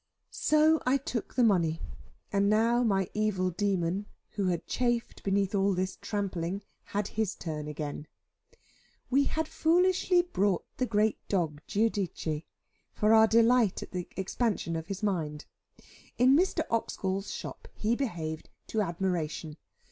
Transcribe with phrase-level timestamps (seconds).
[0.31, 1.79] So I took the money;
[2.33, 7.67] and now my evil demon, who had chafed beneath all this trampling, had his turn
[7.67, 8.07] again.
[9.11, 12.41] We had foolishly brought the great dog Giudice,
[12.91, 15.45] for our delight and the expansion of his mind.
[16.17, 16.61] In Mr.
[16.71, 19.55] Oxgall's shop he behaved to admiration.